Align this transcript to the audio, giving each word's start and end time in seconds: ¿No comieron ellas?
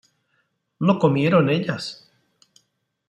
¿No 0.79 0.97
comieron 0.97 1.47
ellas? 1.51 2.09